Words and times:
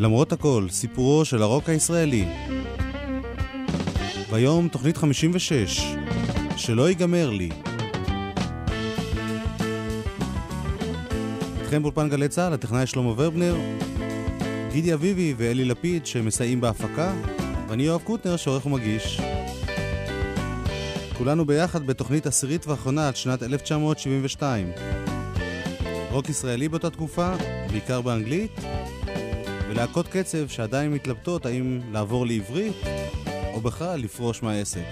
למרות 0.00 0.32
הכל, 0.32 0.66
סיפורו 0.70 1.24
של 1.24 1.42
הרוק 1.42 1.68
הישראלי. 1.68 2.28
והיום 4.30 4.68
תוכנית 4.68 4.96
56, 4.96 5.82
שלא 6.56 6.88
ייגמר 6.88 7.30
לי. 7.30 7.48
איתכם 11.60 11.82
באולפן 11.82 12.08
גלי 12.08 12.28
צה"ל, 12.28 12.52
הטכנאי 12.52 12.86
שלמה 12.86 13.08
ורבנר, 13.08 13.56
גידי 14.72 14.94
אביבי 14.94 15.34
ואלי 15.36 15.64
לפיד 15.64 16.06
שמסייעים 16.06 16.60
בהפקה, 16.60 17.14
ואני 17.68 17.82
יואב 17.82 18.00
קוטנר 18.04 18.36
שעורך 18.36 18.66
ומגיש. 18.66 19.20
כולנו 21.18 21.44
ביחד 21.46 21.86
בתוכנית 21.86 22.26
עשירית 22.26 22.66
ואחרונה 22.66 23.08
עד 23.08 23.16
שנת 23.16 23.42
1972. 23.42 24.72
רוק 26.10 26.28
ישראלי 26.28 26.68
באותה 26.68 26.90
תקופה, 26.90 27.32
בעיקר 27.70 28.00
באנגלית, 28.00 28.60
ולהקות 29.80 30.08
קצב 30.08 30.48
שעדיין 30.48 30.92
מתלבטות 30.92 31.46
האם 31.46 31.80
לעבור 31.92 32.26
לעברית, 32.26 32.76
או 33.54 33.60
בכלל 33.60 34.00
לפרוש 34.00 34.42
מהעסק. 34.42 34.84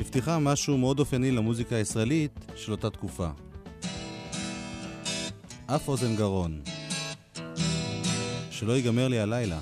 בפתיחה 0.00 0.38
משהו 0.38 0.78
מאוד 0.78 1.00
אופייני 1.00 1.30
למוזיקה 1.30 1.76
הישראלית 1.76 2.46
של 2.56 2.72
אותה 2.72 2.90
תקופה. 2.90 3.28
אף 5.66 5.88
אוזן 5.88 6.16
גרון. 6.16 6.60
שלא 8.50 8.72
ייגמר 8.72 9.08
לי 9.08 9.18
הלילה. 9.18 9.58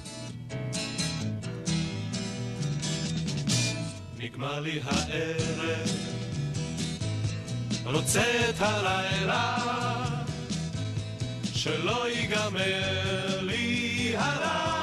נגמר 4.18 4.60
לי 4.60 4.80
הערב, 4.84 5.88
רוצה 7.84 8.22
את 8.50 8.54
הלילה, 8.58 9.95
שלא 11.56 12.08
ייגמר 12.08 13.40
לי 13.40 14.14
הלילה, 14.16 14.76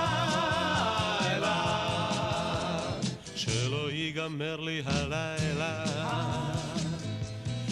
שלא 3.35 3.91
ייגמר 3.91 4.59
לי 4.59 4.81
הלילה, 4.85 5.85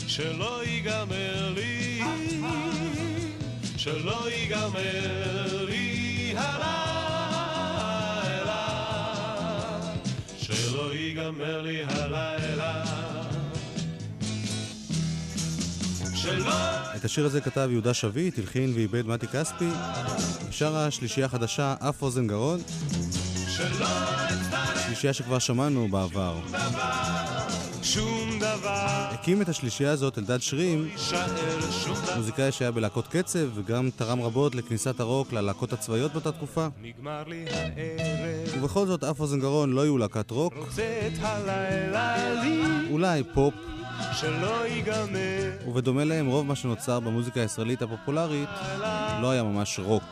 שלא 0.08 0.66
ייגמר 0.66 1.54
לי, 1.56 2.02
שלא 3.78 4.30
ייגמר 4.30 5.66
לי 5.66 6.34
הלילה, 6.38 7.72
שלא 10.38 10.94
ייגמר 10.96 11.62
לי 11.62 11.84
הלילה. 11.84 13.11
את 16.96 17.06
השיר 17.06 17.26
הזה 17.26 17.42
כתב 17.42 17.68
יהודה 17.72 17.94
שביט, 17.94 18.40
הלחין 18.40 18.74
ואיבד 18.76 19.08
מתי 19.08 19.28
כספי. 19.28 19.70
שרה 20.52 20.86
השלישייה 20.86 21.26
החדשה, 21.26 21.76
אף 21.80 22.02
אוזן 22.02 22.28
גרון. 22.28 22.60
שלישייה 24.86 25.14
שכבר 25.14 25.40
שמענו 25.40 25.88
בעבר. 25.88 26.40
שום 27.84 28.40
דבר, 28.40 29.08
הקים 29.12 29.42
את 29.42 29.50
השלישייה 29.50 29.92
הזאת 29.92 30.18
אלדד 30.18 30.42
שרים, 30.42 30.90
דבר. 31.10 32.16
מוזיקאי 32.16 32.52
שהיה 32.52 32.72
בלהקות 32.72 33.08
קצב 33.08 33.58
וגם 33.58 33.90
תרם 33.96 34.22
רבות 34.22 34.56
לכניסת 34.56 35.00
הרוק 35.00 35.34
ללהקות 35.34 35.74
הצבאיות 35.74 36.12
באותה 36.12 36.32
תקופה. 36.32 36.68
נגמר 36.82 37.24
לי 37.28 37.46
הערב, 37.50 38.58
ובכל 38.58 38.88
זאת 38.88 39.04
אף 39.04 39.20
אוזן 39.20 39.40
גרון 39.40 39.74
לא 39.74 39.82
היו 39.82 39.98
להקת 39.98 40.32
רוק, 40.32 40.54
אולי 42.92 43.24
פופ, 43.34 43.54
שלא 44.14 44.68
ייגמר. 44.68 45.52
ובדומה 45.68 46.04
להם 46.04 46.28
רוב 46.28 46.46
מה 46.46 46.56
שנוצר 46.56 47.00
במוזיקה 47.00 47.42
הישראלית 47.42 47.82
הפופולרית 47.82 48.50
לא 49.22 49.32
היה 49.32 49.44
ממש 49.44 49.80
רוק. 49.80 50.04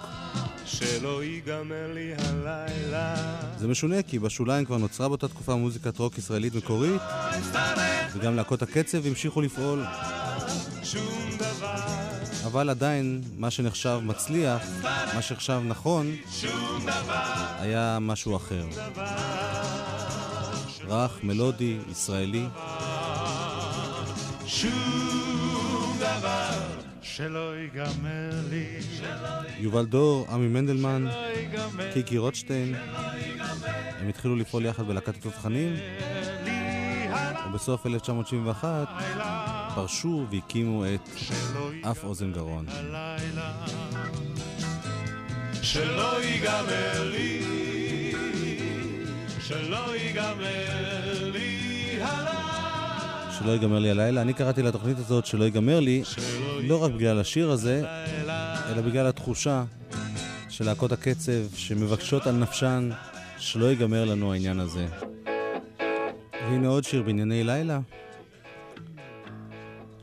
שלא 0.66 1.24
ייגמר 1.24 1.94
לי 1.94 2.14
הלילה. 2.18 3.16
זה 3.58 3.68
משונה 3.68 4.02
כי 4.02 4.20
בשוליים 4.20 4.66
כבר 4.66 4.78
נוצרה 4.78 5.08
באותה 5.08 5.28
תקופה 5.28 5.56
מוזיקת 5.56 6.00
רוק 6.00 6.18
ישראלית 6.18 6.56
מקורית 6.56 7.02
וגם 8.14 8.36
להקות 8.36 8.62
הקצב 8.62 9.08
המשיכו 9.08 9.42
לפעול, 9.42 9.84
שום 10.84 11.30
דבר, 11.38 11.76
אבל 12.46 12.70
עדיין 12.70 13.22
מה 13.38 13.52
שנחשב 13.52 14.00
מצליח, 14.04 14.62
מה 15.16 15.22
שנחשב 15.22 15.62
נכון, 15.68 16.16
היה 17.60 17.98
משהו 18.02 18.36
אחר. 18.36 18.66
רך, 20.88 21.20
מלודי, 21.24 21.78
ישראלי. 21.92 22.46
שום 24.50 25.98
דבר. 26.00 26.80
שלא 27.02 27.56
ייגמר 27.58 28.30
לי, 28.50 28.80
יובל 29.58 29.86
דור, 29.86 30.28
עמי 30.30 30.48
מנדלמן, 30.48 31.06
קיקי 31.94 32.18
רוטשטיין. 32.18 32.76
הם 34.00 34.10
התחילו 34.10 34.36
לפעול 34.36 34.66
יחד 34.66 34.88
בלהקת 34.88 35.16
התותחנים. 35.18 35.76
ובסוף 37.50 37.86
1971 37.86 38.88
פרשו 39.76 40.26
והקימו 40.32 40.86
את 40.86 41.10
אף 41.92 42.04
אוזן 42.04 42.32
גרון. 42.32 42.66
שלא 45.62 46.24
ייגמר 46.24 47.10
לי 47.12 47.42
שלא 49.40 49.96
ייגמר 49.96 51.32
לי 51.32 51.98
הלילה 52.02 52.69
שלא 53.40 53.52
ייגמר 53.52 53.80
לי 53.80 53.90
הלילה. 53.90 54.22
אני 54.22 54.34
קראתי 54.34 54.62
לתוכנית 54.62 54.98
הזאת 54.98 55.26
שלא 55.26 55.44
ייגמר 55.44 55.80
לי, 55.80 56.04
לא 56.62 56.84
רק 56.84 56.92
בגלל 56.92 57.20
השיר 57.20 57.52
הזה, 57.52 57.84
אלא 58.70 58.82
בגלל 58.82 59.08
התחושה 59.08 59.64
של 60.50 60.66
להקות 60.66 60.92
הקצב 60.92 61.56
שמבקשות 61.56 62.28
על 62.28 62.36
נפשן 62.36 62.90
שלא 63.38 63.66
ייגמר 63.66 64.06
לנו 64.06 64.34
העניין 64.34 64.60
הזה. 64.60 64.88
והנה 66.34 66.68
עוד 66.68 66.84
שיר 66.84 67.04
בענייני 67.04 67.44
לילה. 67.44 67.80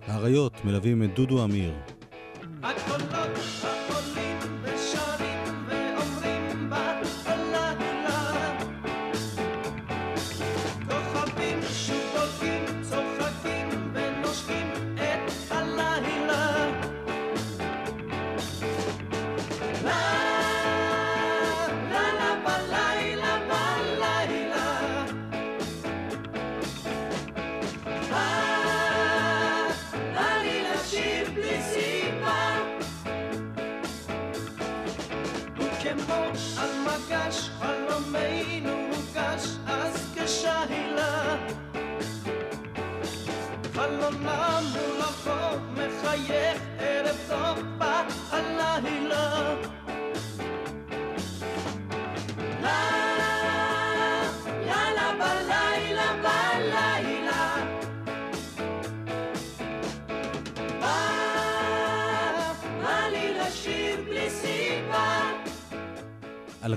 האריות 0.06 0.64
מלווים 0.64 1.02
את 1.02 1.14
דודו 1.14 1.44
אמיר. 1.44 1.72
הקולות 2.62 3.75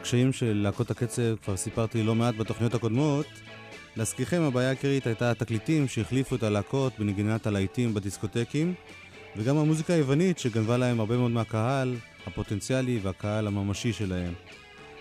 הקשיים 0.10 0.34
של 0.34 0.54
להקות 0.64 0.92
הקצב 0.92 1.36
כבר 1.44 1.58
סיפרתי 1.58 2.04
לא 2.04 2.16
מעט 2.16 2.36
בתוכניות 2.36 2.74
הקודמות. 2.74 3.26
להזכירכם, 3.96 4.42
הבעיה 4.42 4.68
העיקרית 4.68 5.08
הייתה 5.08 5.32
התקליטים 5.32 5.88
שהחליפו 5.88 6.36
את 6.36 6.44
הלהקות 6.44 6.94
בנגינת 7.00 7.48
הלהיטים 7.48 7.94
בדיסקוטקים, 7.94 8.74
וגם 9.38 9.58
המוזיקה 9.58 9.94
היוונית 9.94 10.40
שגנבה 10.40 10.78
להם 10.78 11.00
הרבה 11.00 11.18
מאוד 11.18 11.32
מהקהל 11.32 11.96
הפוטנציאלי 12.28 13.00
והקהל 13.04 13.48
הממשי 13.48 13.94
שלהם. 13.94 14.34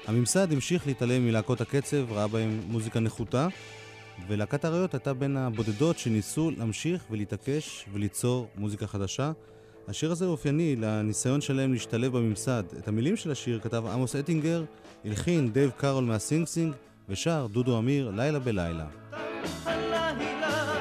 הממסד 0.07 0.53
המשיך 0.53 0.87
להתעלם 0.87 1.27
מלהקות 1.27 1.61
הקצב, 1.61 2.13
ראה 2.13 2.29
בהם 2.29 2.61
מוזיקה 2.67 3.01
נחותה, 3.01 3.49
ולהקת 4.29 4.65
האריות 4.65 4.95
הייתה 4.95 5.15
בין 5.15 5.37
הבודדות 5.37 5.99
שניסו 5.99 6.51
להמשיך 6.51 7.05
ולהתעקש 7.11 7.85
וליצור 7.93 8.49
מוזיקה 8.57 8.87
חדשה. 8.87 9.33
השיר 9.89 10.13
הזה 10.13 10.25
אופייני 10.25 10.77
לניסיון 10.77 11.41
שלהם 11.41 11.73
להשתלב 11.73 12.13
בממסד. 12.17 12.63
את 12.79 12.89
המילים 12.89 13.17
של 13.17 13.31
השיר 13.31 13.61
כתב 13.61 13.87
עמוס 13.87 14.17
אטינגר, 14.17 14.65
הלחין 15.05 15.53
דייב 15.53 15.71
קארול 15.77 16.05
מהסינג 16.05 16.47
סינג, 16.47 16.73
ושר 17.09 17.47
דודו 17.53 17.79
אמיר 17.79 18.11
לילה 18.17 18.39
בלילה. 18.39 18.87
הלילה 19.65 20.78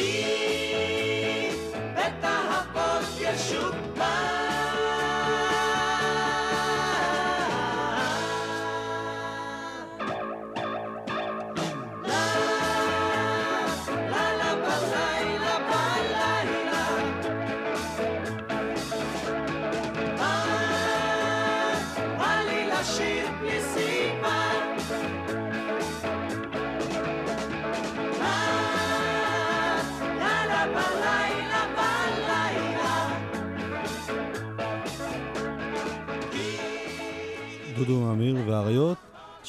Yeah. 0.00 0.39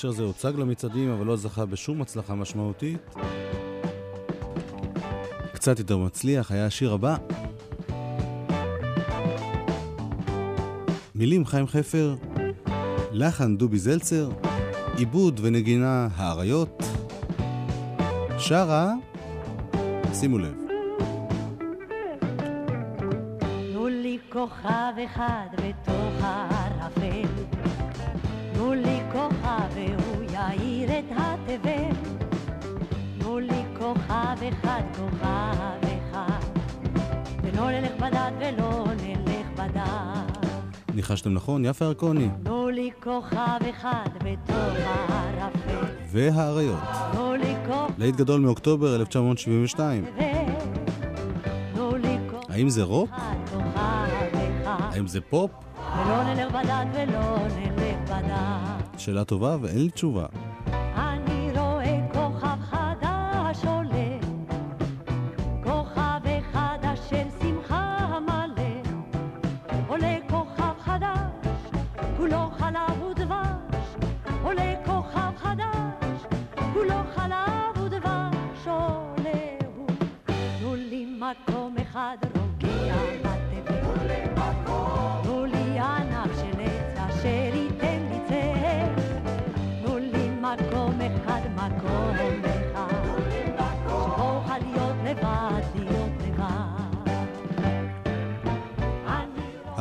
אשר 0.02 0.12
זה 0.12 0.24
הוצג 0.24 0.54
למצעדים 0.58 1.10
אבל 1.12 1.26
לא 1.26 1.36
זכה 1.36 1.66
בשום 1.66 2.02
הצלחה 2.02 2.36
משמעותית. 2.36 3.16
קצת 5.54 5.80
יותר 5.80 5.98
מצליח 5.98 6.52
היה 6.52 6.66
השיר 6.66 6.94
הבא. 6.94 7.18
מילים 11.16 11.46
חיים 11.46 11.68
חפר, 11.68 12.16
לחן 13.12 13.58
דובי 13.58 13.80
זלצר, 13.80 14.30
עיבוד 14.98 15.40
ונגינה 15.44 16.08
האריות, 16.16 16.84
שרה, 18.38 18.94
שימו 20.14 20.38
לב. 20.38 20.56
תנו 23.72 23.88
לי 23.88 24.18
כוכב 24.32 24.94
אחד 25.06 25.48
בתוך 25.54 25.81
ניחשתם 41.02 41.34
נכון? 41.34 41.66
יפה 41.66 41.86
ירקוני. 41.86 42.30
תנו 42.44 42.70
לי 42.70 42.90
כוכב 43.04 43.60
אחד 43.70 44.10
בתוך 44.24 44.76
הערפל, 44.86 45.86
והאריות. 46.12 46.80
תנו 47.12 47.34
לי 47.36 47.56
כוכב 47.68 47.94
להיט 47.98 48.16
גדול 48.16 48.42
מאוקטובר 48.42 48.96
1972. 48.96 50.06
תנו 51.74 51.96
לי 51.98 52.18
כוכב 52.32 52.52
האם 52.54 52.70
זה 52.70 52.84
רוק? 52.84 53.10
האם 54.66 55.08
זה 55.08 55.22
פופ? 55.22 55.52
ולא 55.98 56.24
נלך 56.24 56.52
בדד 56.52 56.86
ולא 56.94 57.38
נלך 57.56 58.12
בדד. 58.12 59.00
שאלה 59.00 59.24
טובה 59.24 59.58
ואין 59.62 59.78
לי 59.78 59.90
תשובה. 59.90 60.26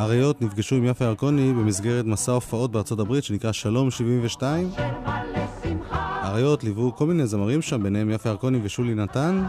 האריות 0.01 0.43
נפגשו 0.43 0.77
עם 0.77 0.85
יפה 0.85 1.05
ירקוני 1.05 1.53
במסגרת 1.53 2.05
מסע 2.05 2.33
הופעות 2.33 2.73
בארצות 2.73 2.99
הברית 2.99 3.25
שנקרא 3.25 3.53
שלום 3.53 3.91
72. 3.91 4.71
של 4.77 4.83
מלא 4.83 5.47
שמחה, 5.63 5.97
האריות 5.97 6.65
ליוו 6.65 6.97
כל 6.97 7.07
מיני 7.07 7.27
זמרים 7.27 7.63
שם, 7.63 7.83
ביניהם 7.83 8.11
יפה 8.11 8.29
ירקוני 8.29 8.59
ושולי 8.63 8.95
נתן, 8.95 9.45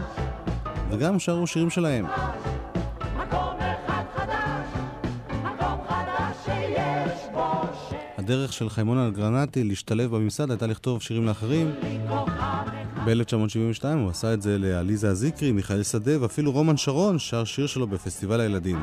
וגם 0.90 1.18
שרו 1.18 1.46
שירים 1.46 1.70
שלהם. 1.70 2.06
הדרך 8.18 8.52
של 8.52 8.68
חיימון 8.68 8.98
אלגרנטי 8.98 9.64
להשתלב 9.64 10.10
בממסד 10.10 10.50
הייתה 10.50 10.66
לכתוב 10.66 11.02
שירים 11.02 11.26
לאחרים. 11.26 11.70
כוכב 12.08 12.32
אחד, 12.32 12.64
ב-1972 13.06 13.84
הוא 13.84 14.10
עשה 14.10 14.34
את 14.34 14.42
זה 14.42 14.58
לעליזה 14.58 15.08
אזיקרי, 15.08 15.52
מיכאל 15.52 15.82
שדה 15.82 16.22
ואפילו 16.22 16.52
רומן 16.52 16.76
שרון 16.76 17.18
שר 17.18 17.44
שיר 17.44 17.66
שלו 17.66 17.86
בפסטיבל 17.86 18.40
הילדים. 18.40 18.78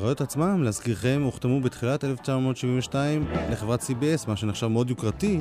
האריות 0.00 0.20
עצמם, 0.20 0.62
להזכירכם, 0.62 1.20
הוחתמו 1.24 1.60
בתחילת 1.60 2.04
1972 2.04 3.24
לחברת 3.50 3.80
CBS, 3.82 4.28
מה 4.28 4.36
שנחשב 4.36 4.66
מאוד 4.66 4.90
יוקרתי. 4.90 5.40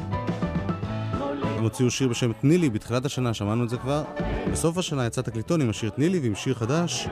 הם 1.43 1.63
הוציאו 1.63 1.91
שיר 1.91 2.07
בשם 2.07 2.33
תני 2.33 2.57
לי 2.57 2.69
בתחילת 2.69 3.05
השנה, 3.05 3.33
שמענו 3.33 3.63
את 3.63 3.69
זה 3.69 3.77
כבר. 3.77 4.03
בסוף 4.51 4.77
השנה 4.77 5.05
יצא 5.05 5.21
תקליטון 5.21 5.61
עם 5.61 5.69
השיר 5.69 5.89
תני 5.89 6.09
לי 6.09 6.19
ועם 6.19 6.35
שיר 6.35 6.53
חדש, 6.53 7.07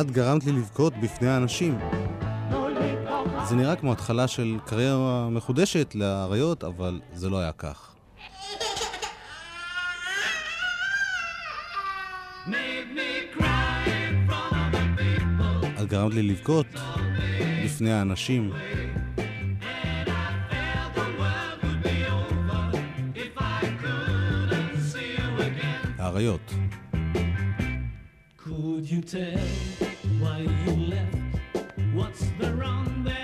את 0.00 0.10
גרמת 0.10 0.44
לי 0.44 0.52
לבכות 0.52 0.92
בפני 1.02 1.28
האנשים. 1.28 1.78
זה 3.48 3.56
נראה 3.56 3.76
כמו 3.76 3.92
התחלה 3.92 4.28
של 4.28 4.56
קריירה 4.66 5.28
מחודשת 5.30 5.94
לאריות, 5.94 6.64
אבל 6.64 7.00
זה 7.14 7.30
לא 7.30 7.38
היה 7.38 7.52
כך. 7.52 7.93
גרמת 15.94 16.14
לי 16.14 16.22
לבכות 16.22 16.66
בפני 17.64 17.92
האנשים. 17.92 18.52
האריות. 25.98 26.54
Could 28.38 28.84
you 28.92 29.00
tell 29.14 29.38
why 30.20 30.38
you 30.64 30.74
left? 30.92 31.16
What's 31.98 32.24
the 32.40 32.50
wrong 32.58 32.88
that 33.04 33.23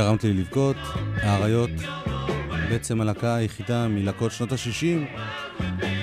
גרמת 0.00 0.24
לי 0.24 0.32
לבכות, 0.32 0.76
האריות, 1.16 1.70
בעצם 2.70 3.00
הלהקה 3.00 3.34
היחידה 3.34 3.88
מלהקות 3.88 4.32
שנות 4.32 4.52
ה-60 4.52 5.20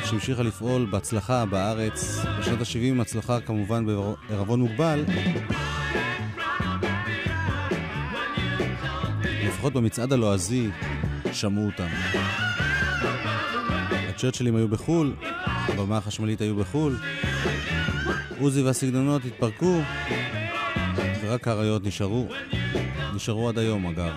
שהמשיכה 0.05 0.43
לפעול 0.43 0.85
בהצלחה 0.85 1.45
בארץ, 1.45 2.19
בשנות 2.39 2.61
ה-70 2.61 3.01
הצלחה 3.01 3.41
כמובן 3.41 3.85
בערבון 4.29 4.59
מוגבל. 4.59 5.05
לפחות 9.47 9.73
במצעד 9.73 10.13
הלועזי 10.13 10.69
שמעו 11.33 11.65
אותם. 11.65 11.87
הצ'רצ'ילים 14.09 14.55
היו 14.55 14.67
בחו"ל, 14.67 15.15
הבמה 15.67 15.97
החשמלית 15.97 16.41
היו 16.41 16.55
בחו"ל, 16.55 16.97
עוזי 18.39 18.61
והסגנונות 18.61 19.25
התפרקו, 19.25 19.81
ורק 21.21 21.47
האריות 21.47 21.85
נשארו. 21.85 22.27
נשארו 23.17 23.49
עד 23.49 23.57
היום 23.57 23.85
אגב. 23.87 24.11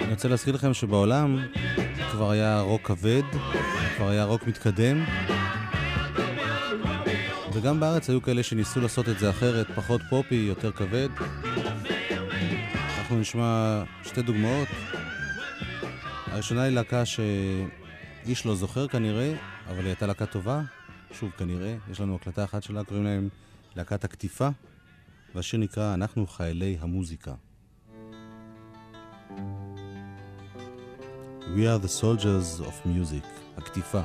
אני 0.00 0.10
רוצה 0.10 0.28
להזכיר 0.28 0.54
לכם 0.54 0.74
שבעולם 0.74 1.38
כבר 2.10 2.30
היה 2.30 2.60
רוק 2.60 2.86
כבד, 2.86 3.22
כבר 3.96 4.08
היה 4.08 4.24
רוק 4.24 4.46
מתקדם, 4.46 5.04
וגם 7.52 7.80
בארץ 7.80 8.10
היו 8.10 8.22
כאלה 8.22 8.42
שניסו 8.42 8.80
לעשות 8.80 9.08
את 9.08 9.18
זה 9.18 9.30
אחרת, 9.30 9.66
פחות 9.74 10.00
פופי, 10.10 10.34
יותר 10.34 10.72
כבד. 10.72 11.08
אנחנו 12.98 13.20
נשמע 13.20 13.82
שתי 14.04 14.22
דוגמאות. 14.22 14.68
הראשונה 16.32 16.62
היא 16.62 16.74
להקה 16.74 17.02
שאיש 18.26 18.46
לא 18.46 18.54
זוכר 18.54 18.88
כנראה, 18.88 19.34
אבל 19.70 19.78
היא 19.78 19.86
הייתה 19.86 20.06
להקה 20.06 20.26
טובה. 20.26 20.62
שוב, 21.12 21.30
כנראה, 21.30 21.76
יש 21.90 22.00
לנו 22.00 22.14
הקלטה 22.14 22.44
אחת 22.44 22.62
שלה, 22.62 22.84
קוראים 22.84 23.04
להם 23.04 23.28
להקת 23.76 24.04
הקטיפה, 24.04 24.48
והשיר 25.34 25.60
נקרא 25.60 25.94
"אנחנו 25.94 26.26
חיילי 26.26 26.76
המוזיקה". 26.80 27.34
We 31.40 31.58
are 31.58 31.84
the 31.84 32.02
soldiers 32.02 32.60
of 32.60 32.86
music, 32.86 33.26
הקטיפה. 33.56 34.02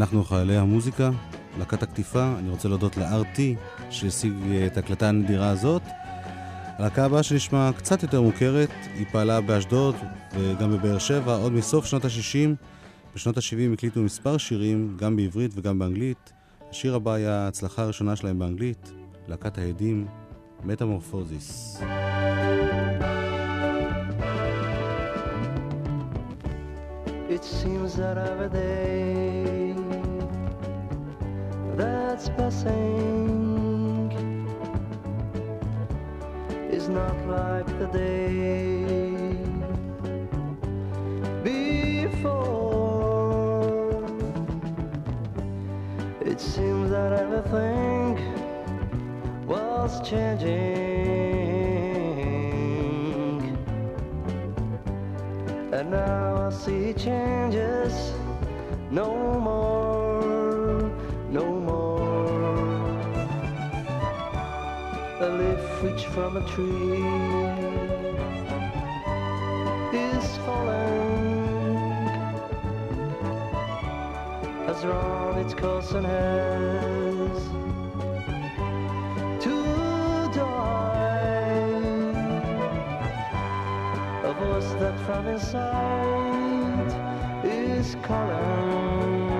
אנחנו 0.00 0.24
חיילי 0.24 0.56
המוזיקה, 0.56 1.10
להקת 1.58 1.82
הקטיפה, 1.82 2.32
אני 2.38 2.50
רוצה 2.50 2.68
להודות 2.68 2.96
ל-RT 2.96 3.40
שהשיג 3.90 4.32
את 4.66 4.76
ההקלטה 4.76 5.08
הנדירה 5.08 5.48
הזאת. 5.48 5.82
הלהקה 6.78 7.04
הבאה 7.04 7.22
שנשמע 7.22 7.70
קצת 7.76 8.02
יותר 8.02 8.22
מוכרת, 8.22 8.70
היא 8.94 9.06
פעלה 9.12 9.40
באשדוד 9.40 9.94
וגם 10.34 10.70
בבאר 10.72 10.98
שבע 10.98 11.36
עוד 11.36 11.52
מסוף 11.52 11.86
שנות 11.86 12.04
ה-60. 12.04 12.54
בשנות 13.14 13.36
ה-70 13.36 13.72
הקליטו 13.72 14.00
מספר 14.00 14.38
שירים, 14.38 14.96
גם 14.98 15.16
בעברית 15.16 15.50
וגם 15.54 15.78
באנגלית. 15.78 16.32
השיר 16.70 16.94
הבא 16.94 17.12
היה 17.12 17.44
ההצלחה 17.44 17.82
הראשונה 17.82 18.16
שלהם 18.16 18.38
באנגלית, 18.38 18.92
להקת 19.28 19.58
העדים, 19.58 20.06
מטמורפוזיס. 20.64 21.80
It 27.36 27.44
seems 27.44 27.94
that 27.94 28.16
every 28.18 28.50
day 28.52 29.39
that's 31.80 32.28
passing 32.30 32.76
is 36.70 36.88
not 36.88 37.16
like 37.26 37.66
the 37.78 37.86
day 37.86 39.34
before. 41.42 42.50
It 46.20 46.38
seems 46.38 46.90
that 46.90 47.12
everything 47.24 48.18
was 49.46 50.06
changing. 50.06 50.50
And 55.72 55.90
now 55.90 56.48
I 56.48 56.50
see 56.50 56.92
changes 56.92 58.12
no 58.90 59.40
more. 59.40 59.99
From 66.14 66.36
a 66.36 66.40
tree 66.48 67.04
is 69.96 70.36
falling 70.38 71.30
has 74.66 74.84
run 74.84 75.38
its 75.38 75.54
course 75.54 75.92
and 75.92 76.06
has 76.06 77.42
to 79.44 79.56
die. 80.34 80.90
A 84.24 84.32
voice 84.32 84.72
that 84.80 84.98
from 85.06 85.28
inside 85.28 86.90
is 87.44 87.96
calling. 88.02 89.30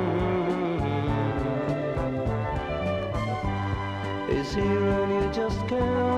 Is 4.29 4.55
here 4.55 4.89
and 4.89 5.13
you 5.13 5.31
just 5.33 5.59
can't 5.69 6.10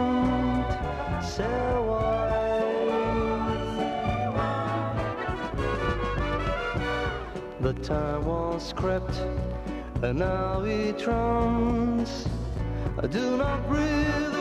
The 7.60 7.72
time 7.82 8.26
was 8.26 8.74
crept 8.76 9.16
and 10.02 10.18
now 10.18 10.62
it 10.62 11.06
runs. 11.06 12.28
I 13.02 13.06
do 13.06 13.38
not 13.38 13.66
breathe, 13.66 14.31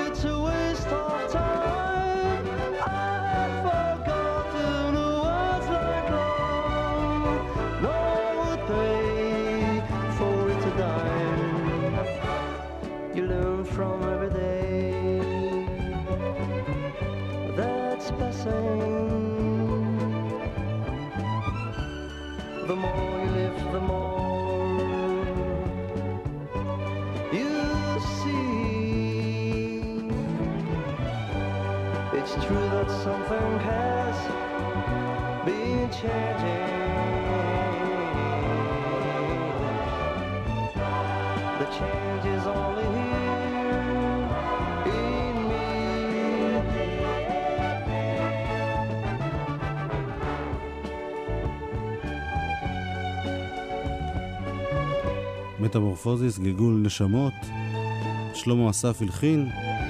מטמורפוזיס, 55.59 56.39
גלגול 56.39 56.81
נשמות. 56.85 57.33
שלמה 58.33 58.69
אסף 58.69 59.01
הלחין, 59.01 59.49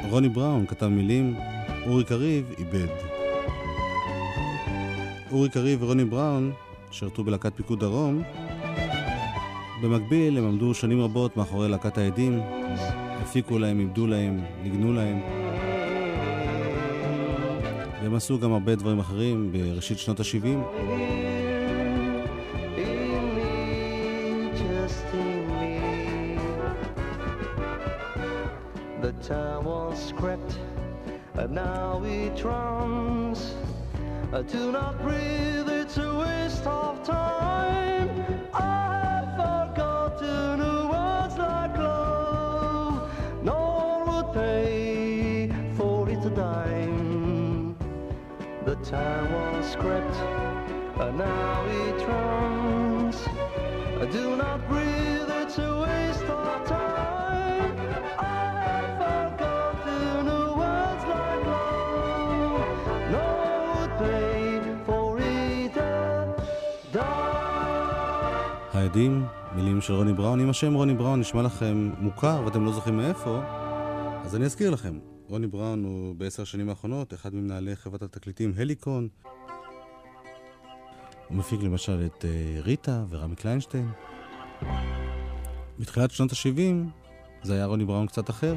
רוני 0.10 0.30
בראון 0.30 0.66
כתב 0.66 0.88
מילים, 0.88 1.36
אורי 1.88 2.04
קריב 2.04 2.54
איבד. 2.58 3.11
אורי 5.32 5.50
קריב 5.50 5.84
ורוני 5.84 6.06
בראון 6.06 6.52
שירתו 6.91 7.24
בלהקת 7.24 7.54
פיקוד 7.56 7.80
דרום. 7.80 8.24
במקביל 9.82 10.38
הם 10.38 10.44
עמדו 10.44 10.74
שנים 10.74 11.02
רבות 11.02 11.38
מאחורי 11.38 11.70
להקת 11.70 11.98
העדים, 11.98 12.41
הפיקו 13.22 13.60
להם, 13.60 13.80
איבדו 13.80 14.08
להם, 14.08 14.39
ניגנו 14.63 14.94
להם. 14.94 15.20
והם 18.02 18.15
עשו 18.15 18.39
גם 18.39 18.54
הרבה 18.54 18.76
דברים 18.76 19.00
אחרים 19.00 19.52
בראשית 19.52 20.00
שנות 20.00 20.20
ה-70. 20.20 20.46
in 22.78 23.24
me, 23.36 23.54
just 24.62 25.06
in 25.13 25.41
me. 25.60 25.76
The 29.02 29.13
time 29.30 29.63
was 29.65 29.96
scrapped, 30.10 30.54
and 31.36 31.52
now 31.52 32.02
it 32.06 32.44
runs. 32.44 33.20
I 34.41 34.43
do 34.45 34.71
not 34.71 34.99
breathe, 35.04 35.69
it's 35.69 35.97
a 35.97 36.15
waste 36.15 36.65
of 36.65 37.04
time. 37.04 38.10
I 38.51 39.04
have 39.04 39.36
forgotten 39.36 40.58
the 40.58 40.89
words 40.91 41.38
like 41.38 41.77
love. 41.77 43.08
No 43.43 44.04
one 44.04 44.25
would 44.25 44.34
pay 44.34 45.51
for 45.77 46.10
it 46.10 46.25
a 46.25 46.32
dime. 46.32 47.75
The 48.65 48.77
time 48.77 49.32
was 49.32 49.73
scrapped, 49.73 50.17
and 51.01 51.19
now 51.19 51.63
it 51.67 52.08
runs. 52.08 53.17
I 54.01 54.08
do 54.12 54.36
not 54.38 54.67
breathe, 54.67 55.30
it's 55.43 55.60
a 55.60 55.82
waste 55.82 56.23
of 56.23 56.67
time. 56.67 56.90
העדים, 68.91 69.25
מילים 69.56 69.82
של 69.82 69.93
רוני 69.93 70.13
בראון. 70.13 70.39
אם 70.39 70.49
השם 70.49 70.73
רוני 70.73 70.93
בראון 70.93 71.19
נשמע 71.19 71.41
לכם 71.41 71.91
מוכר 71.97 72.41
ואתם 72.45 72.65
לא 72.65 72.71
זוכרים 72.71 72.97
מאיפה, 72.97 73.41
אז 74.23 74.36
אני 74.36 74.45
אזכיר 74.45 74.69
לכם. 74.69 74.99
רוני 75.27 75.47
בראון 75.47 75.84
הוא 75.84 76.15
בעשר 76.15 76.43
השנים 76.43 76.69
האחרונות 76.69 77.13
אחד 77.13 77.36
ממנהלי 77.36 77.75
חברת 77.75 78.01
התקליטים 78.01 78.54
הליקון. 78.58 79.08
הוא 81.27 81.38
מפיק 81.38 81.62
למשל 81.63 82.06
את 82.06 82.25
אה, 82.25 82.62
ריטה 82.62 83.06
ורמי 83.10 83.36
קליינשטיין. 83.36 83.89
בתחילת 85.80 86.12
שנות 86.12 86.32
ה-70 86.32 86.88
זה 87.43 87.54
היה 87.54 87.65
רוני 87.65 87.86
בראון 87.86 88.08
קצת 88.08 88.30
אחר. 88.30 88.56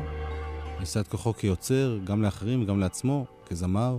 ניסה 0.81 1.01
את 1.01 1.09
כוחו 1.09 1.35
כיוצר, 1.35 1.99
גם 2.05 2.23
לאחרים 2.23 2.63
וגם 2.63 2.81
לעצמו, 2.81 3.27
כזמר. 3.47 3.99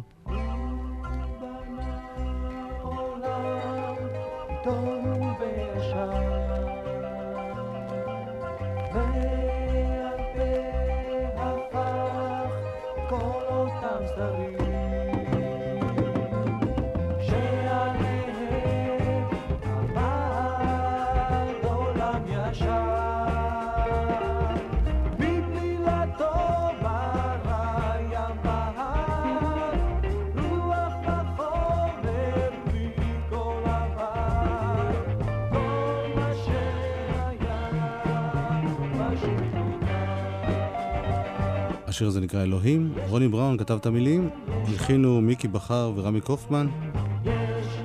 השיר 41.95 42.07
הזה 42.07 42.21
נקרא 42.21 42.43
אלוהים. 42.43 42.93
רוני 43.09 43.27
בראון 43.27 43.57
כתב 43.57 43.73
את 43.73 43.85
המילים, 43.85 44.29
הלחינו 44.47 45.21
מיקי 45.21 45.47
בכר 45.47 45.91
ורמי 45.95 46.21
קופמן. 46.21 46.67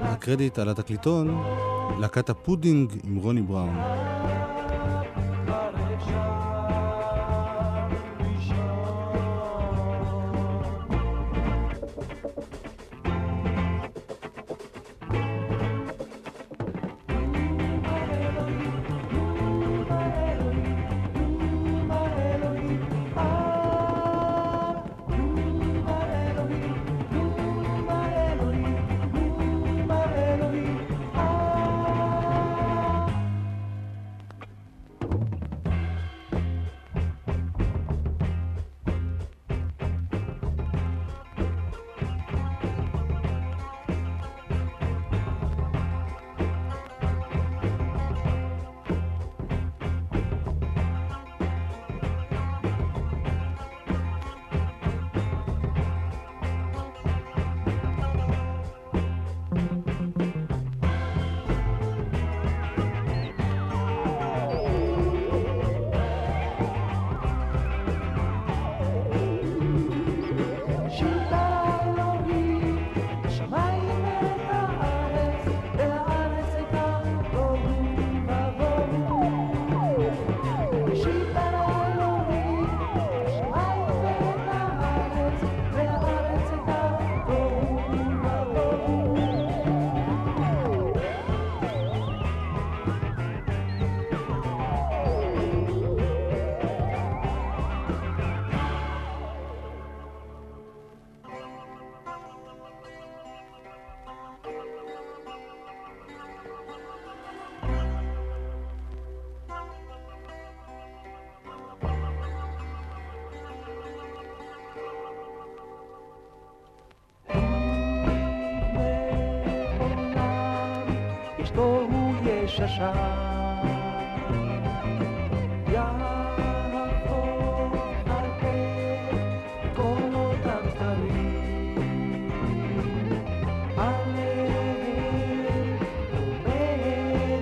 הקרדיט 0.01 0.59
על 0.59 0.68
התקליטון, 0.68 1.42
להקת 2.01 2.31
הפודינג 2.31 2.92
עם 3.05 3.16
רוני 3.16 3.42
בראון. 3.42 3.77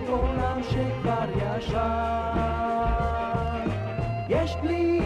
עולם 0.09 0.63
שכבר 0.63 1.29
ישן 1.37 1.79
יש 4.29 4.57
בלילה 4.63 4.98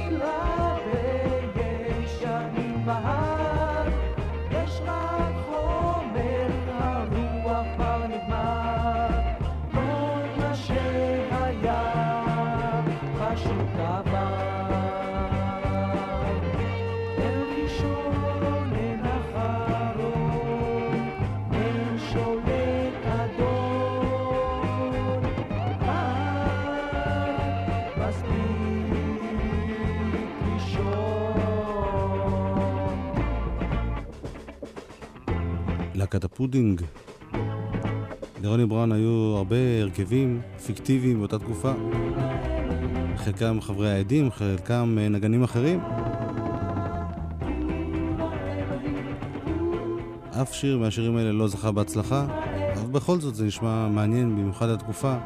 להקת 36.14 36.25
הפודינג. 36.25 36.83
לרוני 38.42 38.66
בראון 38.66 38.92
היו 38.92 39.35
הרבה 39.37 39.57
הרכבים 39.81 40.40
פיקטיביים 40.66 41.18
באותה 41.18 41.38
תקופה. 41.38 41.72
חלקם 43.16 43.61
חברי 43.61 43.90
העדים, 43.90 44.31
חלקם 44.31 44.96
אה, 45.01 45.09
נגנים 45.09 45.42
אחרים. 45.42 45.81
אף 50.42 50.55
שיר 50.55 50.79
מהשירים 50.79 51.16
האלה 51.16 51.33
לא 51.33 51.48
זכה 51.48 51.72
בהצלחה, 51.72 52.27
אבל 52.75 52.90
בכל 52.90 53.20
זאת 53.20 53.35
זה 53.35 53.44
נשמע 53.44 53.88
מעניין, 53.88 54.37
במיוחד 54.37 54.68
התקופה. 54.68 55.16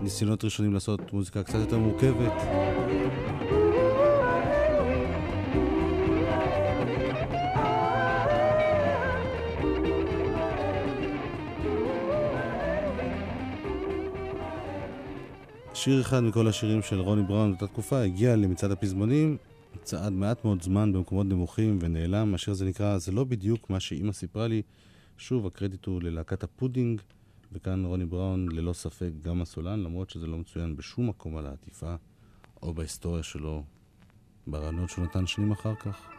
ניסיונות 0.00 0.44
ראשונים 0.44 0.74
לעשות 0.74 1.12
מוזיקה 1.12 1.42
קצת 1.42 1.58
יותר 1.58 1.78
מורכבת. 1.78 2.32
שיר 15.86 16.00
אחד 16.00 16.20
מכל 16.20 16.48
השירים 16.48 16.82
של 16.82 17.00
רוני 17.00 17.22
בראון 17.22 17.50
באותה 17.50 17.66
תקופה 17.66 18.02
הגיע 18.02 18.36
למצעד 18.36 18.70
הפזמונים, 18.70 19.36
צעד 19.82 20.12
מעט 20.12 20.44
מאוד 20.44 20.62
זמן 20.62 20.92
במקומות 20.92 21.26
נמוכים 21.26 21.78
ונעלם. 21.80 22.34
השיר 22.34 22.52
הזה 22.52 22.64
נקרא 22.64 22.98
"זה 22.98 23.12
לא 23.12 23.24
בדיוק 23.24 23.70
מה 23.70 23.80
שאימא 23.80 24.12
סיפרה 24.12 24.48
לי". 24.48 24.62
שוב, 25.16 25.46
הקרדיט 25.46 25.86
הוא 25.86 26.02
ללהקת 26.02 26.42
הפודינג, 26.42 27.00
וכאן 27.52 27.84
רוני 27.84 28.06
בראון 28.06 28.48
ללא 28.52 28.72
ספק 28.72 29.10
גם 29.22 29.42
הסולן, 29.42 29.80
למרות 29.82 30.10
שזה 30.10 30.26
לא 30.26 30.38
מצוין 30.38 30.76
בשום 30.76 31.08
מקום 31.08 31.36
על 31.36 31.46
העטיפה 31.46 31.94
או 32.62 32.74
בהיסטוריה 32.74 33.22
שלו, 33.22 33.62
בראיונות 34.46 34.90
שהוא 34.90 35.04
נתן 35.04 35.26
שנים 35.26 35.52
אחר 35.52 35.74
כך. 35.74 36.15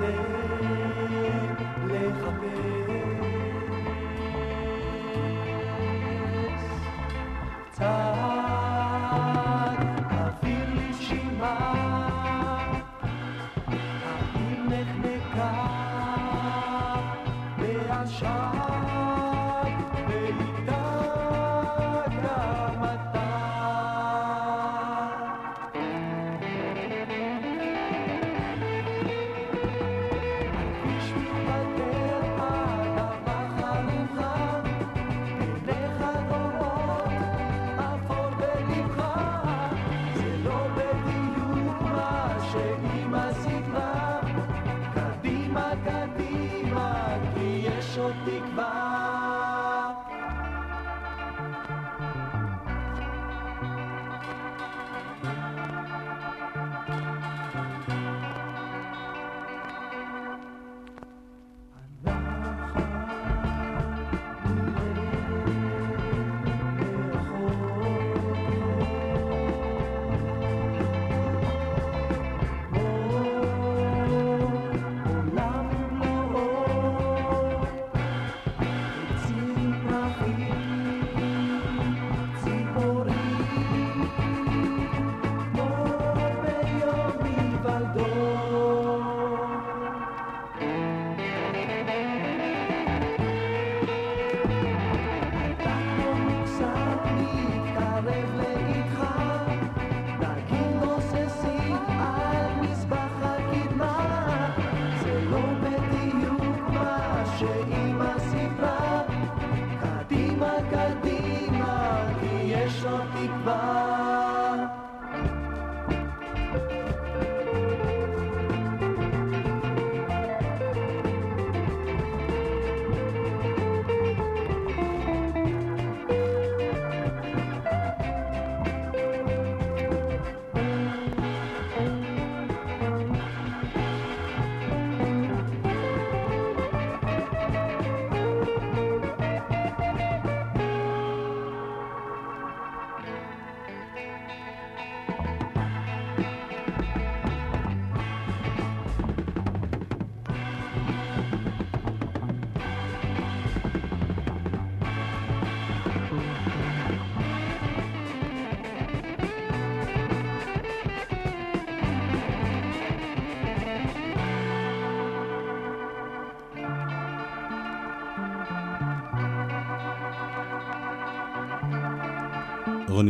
say 0.00 0.49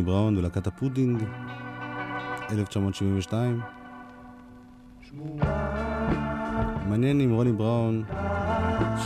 רוני 0.00 0.12
בראון 0.12 0.38
ולהקת 0.38 0.66
הפודינג, 0.66 1.22
1972. 2.50 3.60
מעניין 6.88 7.20
אם 7.20 7.30
רוני 7.30 7.52
בראון 7.52 8.04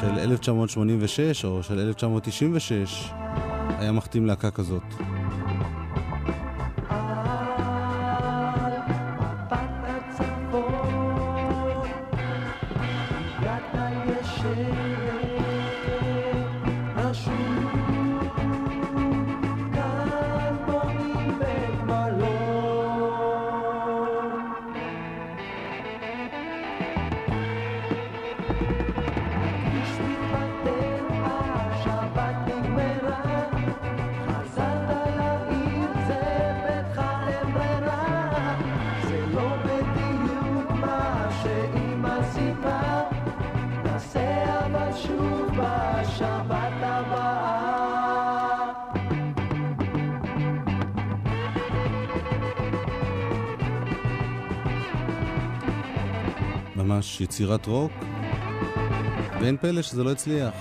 של 0.00 0.18
1986 0.18 1.44
או 1.44 1.62
של 1.62 1.78
1996 1.78 3.10
היה 3.78 3.92
מחתים 3.92 4.26
להקה 4.26 4.50
כזאת. 4.50 5.13
ממש 56.94 57.20
יצירת 57.20 57.66
רוק, 57.66 57.92
ואין 59.40 59.56
פלא 59.56 59.82
שזה 59.82 60.04
לא 60.04 60.12
הצליח. 60.12 60.54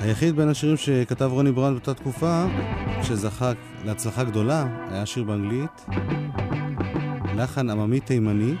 היחיד 0.00 0.36
בין 0.36 0.48
השירים 0.48 0.76
שכתב 0.76 1.28
רוני 1.32 1.52
בראון 1.52 1.72
באותה 1.72 1.94
תקופה, 1.94 2.46
שזכה 3.02 3.52
להצלחה 3.84 4.24
גדולה, 4.24 4.86
היה 4.90 5.06
שיר 5.06 5.24
באנגלית, 5.24 5.86
לחן 7.36 7.70
עממי 7.70 8.00
תימני. 8.00 8.54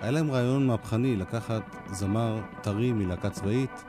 היה 0.00 0.10
להם 0.10 0.30
רעיון 0.30 0.66
מהפכני 0.66 1.16
לקחת 1.16 1.76
זמר 1.92 2.40
טרי 2.62 2.92
מלהקה 2.92 3.30
צבאית 3.30 3.84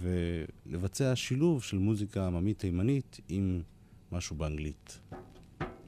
ולבצע 0.00 1.16
שילוב 1.16 1.62
של 1.62 1.78
מוזיקה 1.78 2.26
עממית 2.26 2.58
תימנית 2.58 3.20
עם 3.28 3.62
משהו 4.12 4.36
באנגלית. 4.36 5.00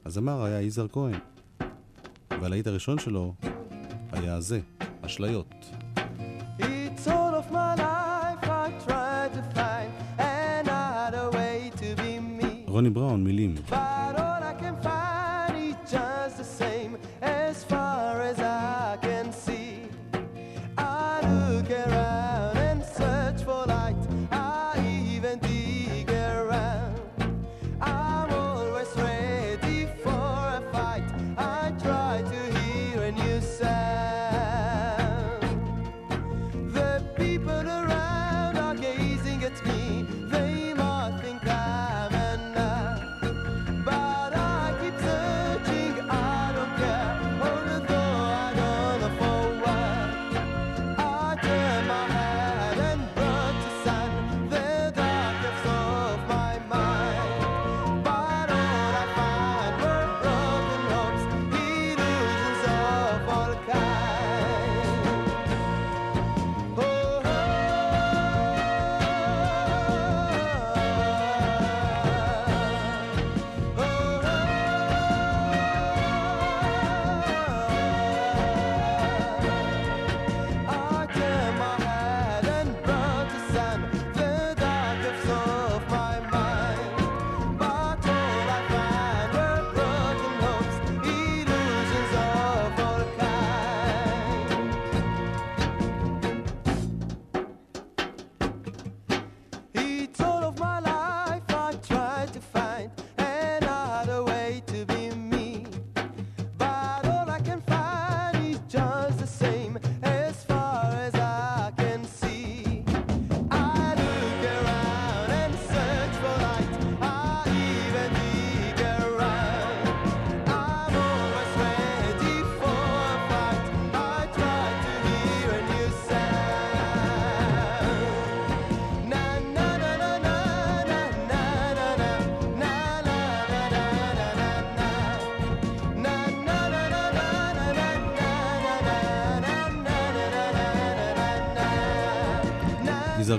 הזמר 0.04 0.44
היה 0.44 0.62
יזהר 0.62 0.86
כהן. 0.92 1.31
והלהיט 2.40 2.66
הראשון 2.66 2.98
שלו 2.98 3.34
היה 4.12 4.40
זה, 4.40 4.60
אשליות. 5.02 5.54
It's 6.58 7.06
all 7.06 7.34
of 7.40 7.52
my 7.52 7.74
life 7.76 8.44
I 8.44 8.68
tried 8.86 9.32
to 9.38 9.42
find 9.56 9.90
another 10.18 11.26
way 11.36 11.70
to 11.80 12.00
be 12.00 12.40
me. 12.40 12.66
רוני 12.66 12.90
בראון, 12.90 13.24
מילים. 13.24 13.54
But 13.70 13.91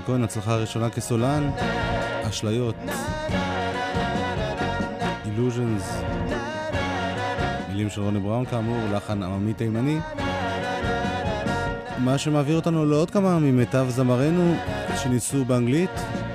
כהן, 0.06 0.24
הצלחה 0.24 0.54
הראשונה 0.54 0.90
כסולן, 0.90 1.50
אשליות, 2.28 2.74
Illusions, 5.24 6.00
מילים 7.68 7.90
של 7.90 8.00
רוני 8.00 8.20
בראון 8.20 8.44
כאמור, 8.44 8.78
לחן 8.92 9.22
עממי 9.22 9.54
תימני. 9.54 9.98
מה 11.98 12.18
שמעביר 12.18 12.56
אותנו 12.56 12.86
לעוד 12.86 13.10
כמה 13.10 13.38
ממיטב 13.38 13.86
זמרינו 13.88 14.54
שניסו 15.02 15.44
באנגלית, 15.44 15.90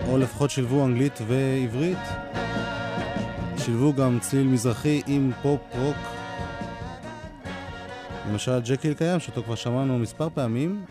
או 0.07 0.17
לפחות 0.17 0.49
שילבו 0.49 0.85
אנגלית 0.85 1.19
ועברית. 1.27 1.97
שילבו 3.57 3.93
גם 3.93 4.19
צליל 4.19 4.47
מזרחי 4.47 5.01
עם 5.07 5.31
פופ 5.41 5.61
רוק. 5.79 5.97
למשל 8.29 8.59
ג'קי 8.59 8.93
אלקיים, 8.93 9.19
שאותו 9.19 9.43
כבר 9.43 9.55
שמענו 9.55 9.99
מספר 9.99 10.27
פעמים. 10.33 10.81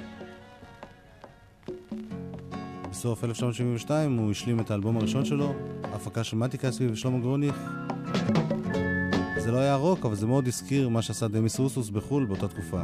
בסוף 2.99 3.25
1972 3.25 4.17
הוא 4.17 4.31
השלים 4.31 4.61
את 4.61 4.71
האלבום 4.71 4.97
הראשון 4.97 5.25
שלו, 5.25 5.55
הפקה 5.83 6.25
של 6.25 6.37
מתי 6.37 6.59
כספי 6.59 6.89
ושלמה 6.89 7.19
גרוניך. 7.19 7.55
זה 9.39 9.53
לא 9.53 9.59
היה 9.59 9.75
רוק, 9.75 10.07
אבל 10.07 10.15
זה 10.15 10.27
מאוד 10.27 10.47
הזכיר 10.47 10.89
מה 10.89 11.03
שעשה 11.03 11.29
דמיס 11.29 11.59
רוסוס 11.59 11.91
בחו"ל 11.91 12.25
באותה 12.25 12.49
תקופה. 12.49 12.83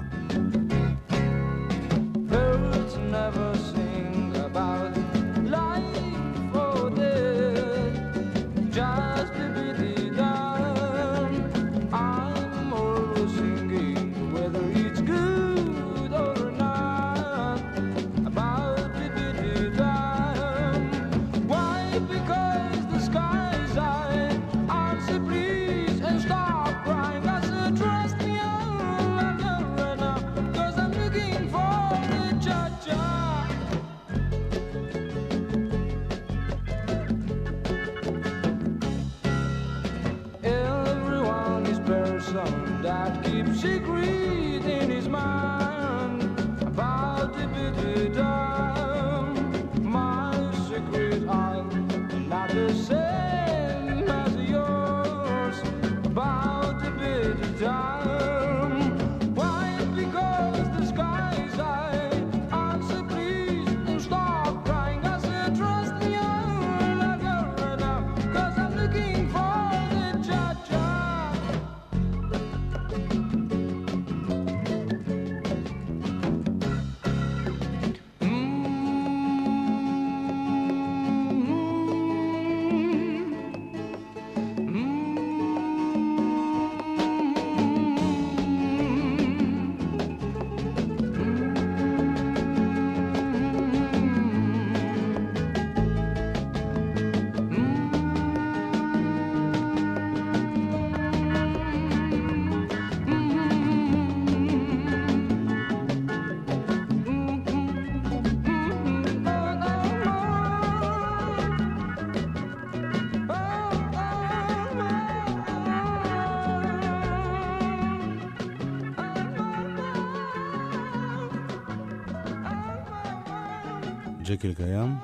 ג'קי 124.35 124.55
אלקיים. 124.55 124.97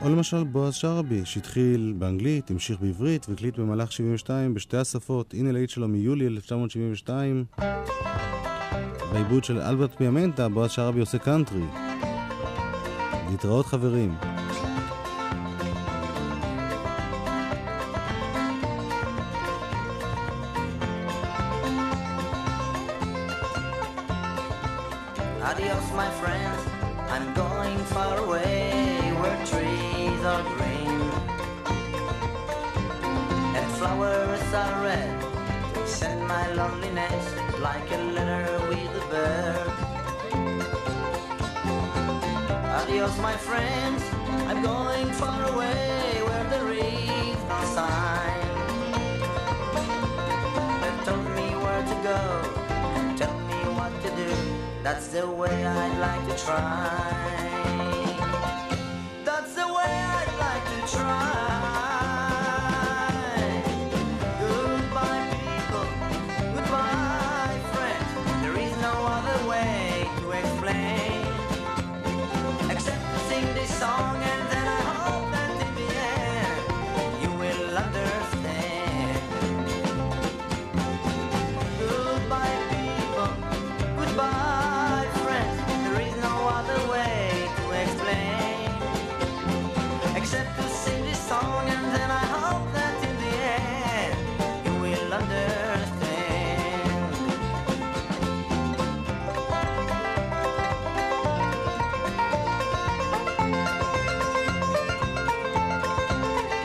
או 0.00 0.08
למשל 0.08 0.44
בועז 0.44 0.74
שרעבי, 0.74 1.24
שהתחיל 1.24 1.94
באנגלית, 1.98 2.50
המשיך 2.50 2.80
בעברית 2.80 3.26
והקליט 3.28 3.58
במהלך 3.58 3.92
72 3.92 4.54
בשתי 4.54 4.76
השפות. 4.76 5.34
הנה 5.34 5.52
להיט 5.52 5.70
שלו 5.70 5.88
מיולי 5.88 6.26
1972. 6.26 7.44
בעיבוד 9.12 9.44
של 9.44 9.58
אלברט 9.58 9.96
פיאמנטה, 9.96 10.48
בועז 10.48 10.70
שרעבי 10.70 11.00
עושה 11.00 11.18
קאנטרי. 11.18 11.64
להתראות 13.30 13.66
חברים. 13.66 14.33
The 55.14 55.30
way 55.30 55.64
I'd 55.64 55.98
like 56.00 56.26
to 56.26 56.44
try. 56.44 58.03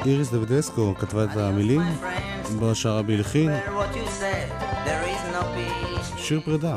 איריס 0.09 0.31
דוידסקו 0.31 0.95
כתבה 0.99 1.23
את 1.23 1.29
המילים, 1.37 1.81
is 5.05 5.35
no 5.35 5.41
peace. 5.41 6.17
שיר 6.17 6.41
פרידה. 6.45 6.75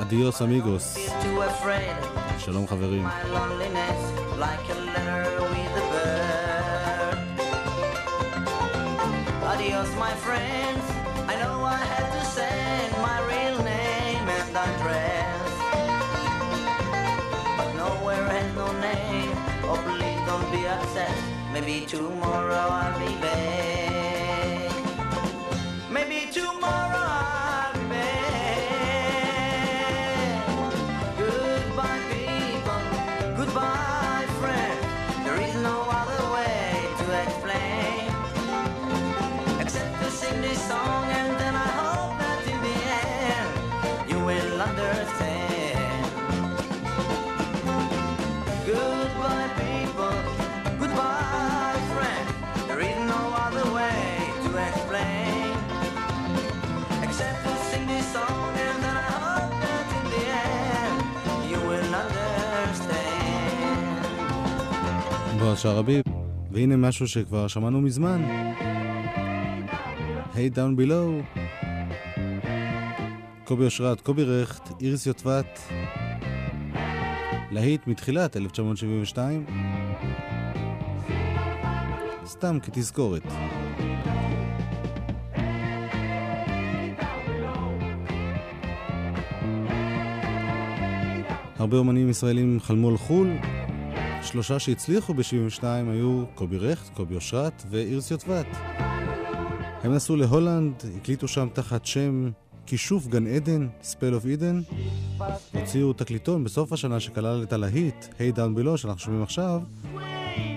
אדיוס 0.00 0.42
אמיגוס. 0.42 0.98
שלום 2.38 2.66
חברים. 2.68 3.06
Like 4.38 4.73
be 20.54 20.66
upset. 20.68 21.14
Maybe 21.52 21.86
tomorrow 21.86 22.54
I'll 22.54 22.98
be 22.98 23.14
back. 23.20 24.72
Maybe 25.90 26.30
tomorrow 26.32 27.06
I'll 27.22 27.72
be 27.74 27.84
back. 27.88 29.14
Goodbye, 31.18 32.00
people. 32.10 32.82
Goodbye, 33.36 34.26
friends. 34.40 34.80
There 35.24 35.40
is 35.48 35.54
no 35.56 35.76
other 36.00 36.22
way 36.34 36.66
to 37.00 37.04
explain 37.24 38.04
except 39.60 39.92
to 40.02 40.10
sing 40.10 40.40
this 40.40 40.60
song, 40.68 41.03
בועז 65.44 65.58
שרעבי, 65.58 66.02
והנה 66.50 66.76
משהו 66.76 67.08
שכבר 67.08 67.48
שמענו 67.48 67.80
מזמן. 67.80 68.22
היי 70.34 70.48
דאון 70.48 70.76
בילו. 70.76 71.20
קובי 73.44 73.64
אושרת, 73.64 74.00
קובי 74.00 74.24
רכט, 74.24 74.68
איריס 74.80 75.06
יוטבת. 75.06 75.58
להיט 77.50 77.86
מתחילת 77.86 78.36
1972. 78.36 79.44
סתם 82.26 82.58
כתזכורת. 82.62 83.22
הרבה 91.58 91.76
אומנים 91.76 92.10
ישראלים 92.10 92.60
חלמו 92.60 92.88
על 92.88 92.96
חו"ל, 92.96 93.28
שלושה 94.24 94.58
שהצליחו 94.58 95.14
ב-72 95.14 95.62
היו 95.62 96.24
קובי 96.34 96.58
רכט, 96.58 96.94
קובי 96.94 97.14
אושרת 97.14 97.62
ואיריס 97.70 98.10
יוטבת. 98.10 98.46
הם 99.82 99.94
נסעו 99.94 100.16
להולנד, 100.16 100.74
הקליטו 100.96 101.28
שם 101.28 101.48
תחת 101.52 101.86
שם 101.86 102.30
כישוף 102.66 103.06
גן 103.06 103.26
עדן, 103.26 103.68
Spell 103.82 104.14
of 104.14 104.26
Eden. 104.26 104.60
הוציאו 105.54 105.92
תקליטון 105.92 106.44
בסוף 106.44 106.72
השנה 106.72 107.00
שכלל 107.00 107.42
את 107.42 107.52
הלהיט, 107.52 108.06
Hey 108.18 108.32
Down 108.32 108.54
Below, 108.54 108.78
שאנחנו 108.78 109.00
שומעים 109.00 109.22
עכשיו, 109.22 109.60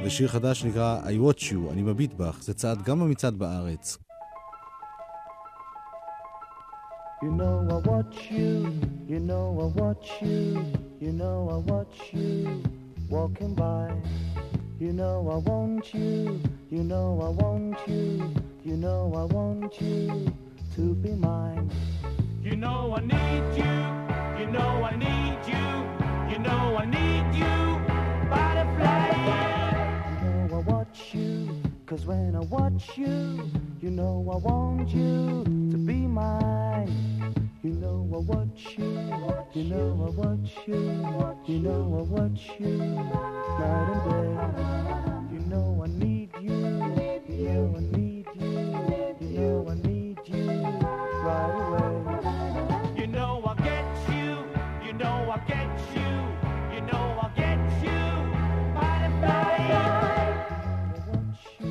ושיר 0.06 0.28
חדש 0.28 0.60
שנקרא 0.60 1.02
I 1.04 1.32
Watch 1.32 1.42
You, 1.42 1.72
אני 1.72 1.82
מביט 1.82 2.14
בך. 2.14 2.38
זה 2.42 2.54
צעד 2.54 2.82
גם 2.82 3.00
במצעד 3.00 3.36
בארץ. 3.36 3.98
You 7.24 7.32
know 7.40 7.58
I 7.76 7.80
watch 7.90 8.18
you, 8.38 8.54
you 9.12 9.20
know 9.30 9.46
I 9.66 9.68
watch 9.80 10.08
you, 10.22 10.44
you 11.04 11.12
know 11.20 11.38
I 11.56 11.58
watch 11.72 11.98
you 12.14 12.78
walking 13.10 13.54
by. 13.54 13.94
You 14.80 14.94
know 14.94 15.28
I 15.32 15.38
want 15.50 15.94
you, 15.94 16.40
you 16.70 16.84
know 16.84 17.20
I 17.22 17.30
want 17.30 17.80
you, 17.88 18.34
you 18.64 18.78
know 18.78 19.12
I 19.16 19.24
want 19.24 19.82
you 19.82 20.32
to 20.76 20.94
be 20.96 21.12
mine. 21.12 21.72
You 22.44 22.56
know 22.56 22.96
I 22.96 23.02
need 23.02 23.58
you. 23.58 24.40
You 24.40 24.52
know 24.52 24.84
I 24.84 24.96
need 24.96 25.40
you. 25.48 26.32
You 26.32 26.40
know 26.40 26.78
I 26.78 26.86
need 26.86 27.36
you. 27.36 28.30
Butterfly. 28.30 29.10
You 30.22 30.30
know 30.30 30.58
I 30.58 30.60
watch 30.60 31.14
you, 31.14 31.62
cause 31.86 32.06
when 32.06 32.36
I 32.36 32.40
watch 32.40 32.98
you, 32.98 33.50
you 33.82 33.90
know 33.90 34.30
I 34.32 34.38
want 34.38 34.90
you 34.90 35.44
to 35.72 35.78
be 35.78 35.96
mine. 36.08 37.47
You 37.64 37.74
know 37.74 38.08
I 38.14 38.18
watch 38.18 38.78
you, 38.78 38.86
you 39.54 39.64
know 39.70 40.06
I 40.06 40.10
watch 40.12 40.52
you, 40.68 40.76
you 41.48 41.60
know 41.60 41.98
I 41.98 42.04
watch 42.04 42.52
you 42.60 42.78
night 42.78 43.88
and 43.94 44.04
day. 44.06 45.34
You 45.34 45.40
know 45.50 45.82
I 45.84 45.88
need 45.88 46.30
you, 46.40 46.54
you 47.28 47.44
know 47.50 47.74
I 47.76 47.80
need 47.98 48.28
you, 48.36 48.50
you 49.20 49.40
know 49.40 49.68
I 49.70 49.74
need 49.88 50.18
you 50.26 50.48
right 51.26 51.54
away. 51.58 53.02
You 53.02 53.08
know 53.08 53.44
I 53.46 53.56
get 53.64 53.86
you. 54.14 54.46
You 54.86 54.94
know 54.94 55.32
I 55.32 55.38
get 55.48 55.70
you. 55.96 56.12
You 56.76 56.82
know 56.82 57.20
I 57.22 57.30
get 57.36 57.60
you. 57.84 58.02
Butterfly. 58.76 59.58
I 60.94 61.10
watch 61.10 61.42
you, 61.60 61.70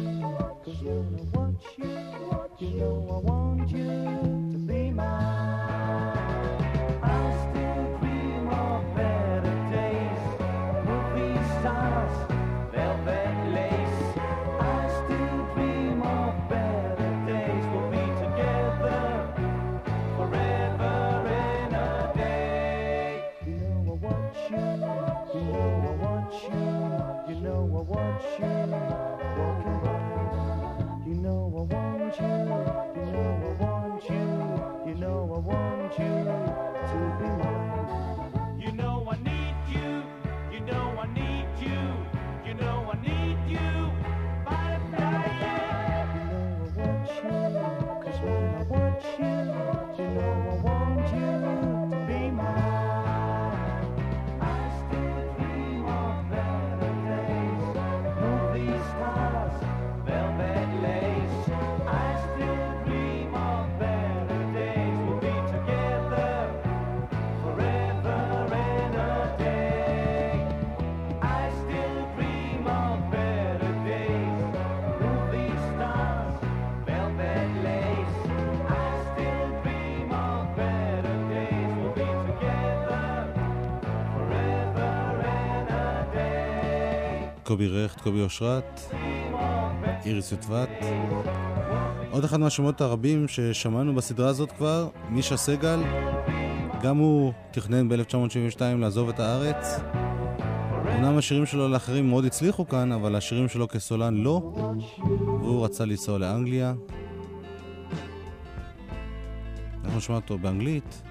know 2.82 2.97
I 3.09 3.30
want 3.30 3.41
you 3.41 3.45
קובי 87.57 87.68
רכט, 87.68 88.00
קובי 88.00 88.22
אושרת, 88.22 88.80
איריס 90.04 90.32
יוטבת. 90.32 90.68
עוד 92.11 92.24
אחד 92.24 92.40
מהשמות 92.40 92.80
הרבים 92.80 93.28
ששמענו 93.28 93.94
בסדרה 93.94 94.28
הזאת 94.28 94.52
כבר, 94.52 94.88
מישה 95.11 95.36
סגל. 95.36 95.82
גם 96.82 96.96
הוא 96.96 97.32
תכנן 97.50 97.88
ב-1972 97.88 98.61
לעזוב 98.78 99.09
את 99.09 99.20
הארץ. 99.20 99.80
אמנם 100.94 101.18
השירים 101.18 101.46
שלו 101.46 101.68
לאחרים 101.68 102.09
מאוד 102.09 102.24
הצליחו 102.24 102.68
כאן, 102.68 102.92
אבל 102.92 103.16
השירים 103.16 103.48
שלו 103.48 103.68
כסולן 103.68 104.14
לא, 104.14 104.52
והוא 105.40 105.64
רצה 105.64 105.84
לנסוע 105.84 106.18
לאנגליה. 106.18 106.74
אנחנו 109.84 109.98
נשמע 109.98 110.16
אותו 110.16 110.38
באנגלית. 110.38 111.02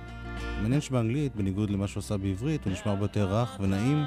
מעניין 0.62 0.82
שבאנגלית, 0.82 1.36
בניגוד 1.36 1.70
למה 1.70 1.88
שהוא 1.88 2.02
עשה 2.02 2.18
בעברית, 2.18 2.66
הוא 2.66 2.74
נשמע 2.74 2.92
הרבה 2.92 3.06
יותר 3.06 3.36
רך 3.36 3.58
ונעים, 3.60 4.04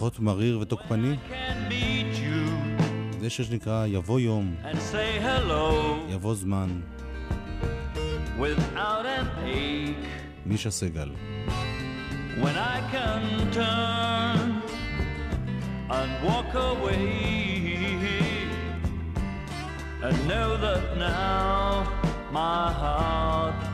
פחות 0.00 0.20
מריר 0.20 0.58
ותוקפני. 0.60 1.16
can 1.28 1.72
meet 1.72 2.16
you 2.18 3.20
זה 3.20 3.30
שיר 3.30 3.44
שנקרא 3.44 3.86
יבוא 3.86 4.20
יום, 4.20 4.54
and 4.62 4.76
say 4.76 5.22
hello 5.24 5.74
יבוא 6.08 6.34
זמן, 6.34 6.80
without 8.38 9.04
an 9.04 9.44
ache 9.46 10.06
מישה 10.46 10.70
סגל. 10.70 11.10
when 12.42 12.56
I 12.56 12.80
can 12.92 13.52
turn 13.52 14.48
and 15.90 16.10
walk 16.28 16.54
away 16.54 17.00
and 20.02 20.16
know 20.28 20.48
that 20.64 20.84
now 20.96 21.86
my 22.32 22.72
heart 22.82 23.69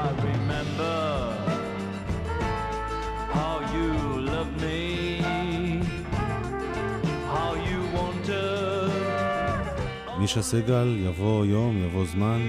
I 0.03 0.07
remember 0.29 0.99
how 3.37 3.55
you 3.75 3.89
loved 4.31 4.55
me, 4.61 4.81
how 7.35 7.51
you 7.69 7.79
wanted 7.97 8.51
מישה 10.19 10.41
סגל, 10.41 10.95
יבוא 11.05 11.45
יום, 11.45 11.85
יבוא 11.85 12.05
זמן. 12.05 12.39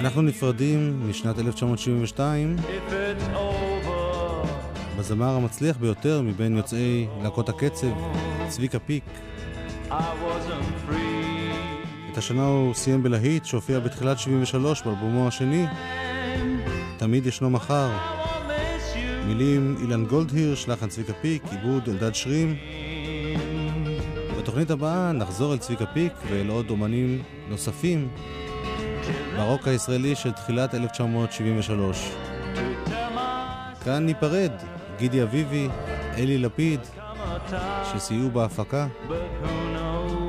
אנחנו 0.00 0.22
נפרדים 0.22 1.10
משנת 1.10 1.38
1972 1.38 2.56
בזמר 4.98 5.28
המצליח 5.28 5.76
ביותר 5.76 6.22
מבין 6.22 6.56
יוצאי 6.56 7.06
להקות 7.22 7.48
הקצב, 7.48 7.86
צביקה 8.48 8.78
פיק. 8.78 9.04
את 12.12 12.16
השנה 12.16 12.46
הוא 12.46 12.74
סיים 12.74 13.02
בלהיט 13.02 13.44
שהופיע 13.44 13.78
בתחילת 13.78 14.18
73 14.18 14.82
באלבומו 14.82 15.28
השני, 15.28 15.66
תמיד 16.96 17.26
ישנו 17.26 17.50
מחר. 17.50 17.90
מילים 19.26 19.76
אילן 19.82 20.04
גולדהירש, 20.04 20.68
לחן 20.68 20.88
צביקה 20.88 21.12
פיק, 21.12 21.42
עיבוד 21.50 21.88
אלדד 21.88 22.14
שרים. 22.14 22.56
בתוכנית 24.38 24.70
הבאה 24.70 25.12
נחזור 25.12 25.52
אל 25.52 25.58
צביקה 25.58 25.86
פיק 25.86 26.12
ואל 26.30 26.48
עוד 26.48 26.70
אומנים 26.70 27.22
נוספים 27.48 28.08
ברוק 29.40 29.68
הישראלי 29.68 30.16
של 30.16 30.32
תחילת 30.32 30.74
1973. 30.74 32.12
כאן 33.84 34.06
ניפרד, 34.06 34.50
גידי 34.98 35.22
אביבי, 35.22 35.68
אלי 36.14 36.38
לפיד, 36.38 36.80
שסייעו 37.84 38.30
בהפקה, 38.30 38.86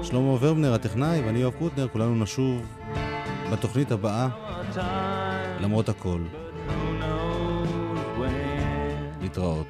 שלמה 0.04 0.30
ורבנר 0.32 0.74
הטכנאי 0.74 1.22
ואני 1.26 1.40
יואב 1.40 1.54
קוטנר, 1.60 1.88
כולנו 1.88 2.16
נשוב 2.16 2.62
בתוכנית 3.52 3.92
הבאה, 3.92 4.28
למרות 5.60 5.90
הכל. 5.90 6.22
להתראות. 9.22 9.68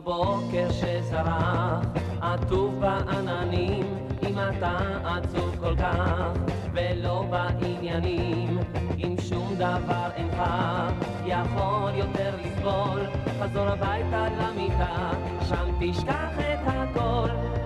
הבוקר 0.00 0.68
שזרח, 0.72 1.84
עטוב 2.20 2.80
בעננים, 2.80 3.84
אם 4.28 4.34
אתה 4.38 4.78
עצוב 5.04 5.56
כל 5.60 5.76
כך, 5.76 6.32
ולא 6.72 7.24
בעניינים, 7.30 8.58
אם 9.04 9.14
שום 9.28 9.54
דבר 9.54 10.08
אינך 10.16 10.42
יכול 11.26 11.90
יותר 11.94 12.36
לסבול, 12.36 13.00
חזור 13.40 13.68
הביתה 13.68 14.28
למיטה, 14.38 15.10
שם 15.48 15.70
תשכח 15.80 16.38
את 16.38 16.60
הכל. 16.66 17.59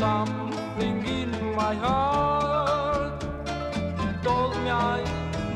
something 0.00 1.06
in 1.06 1.30
my 1.54 1.74
heart 1.74 3.20
told 4.22 4.56
me 4.64 4.70
I 4.70 5.04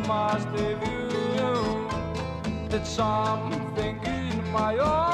must 0.07 0.47
leave 0.51 0.82
you. 1.38 1.88
That 2.68 2.86
something 2.86 3.97
in 4.05 4.53
my 4.53 4.76
heart. 4.76 5.13